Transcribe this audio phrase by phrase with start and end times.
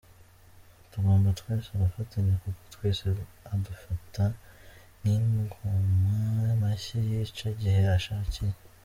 [0.91, 3.01] Tugomba twese gufatanya kuko twese
[3.53, 4.23] adufata
[4.99, 6.17] nk’inkoma
[6.61, 8.53] mashyi yica igihe ashakiye.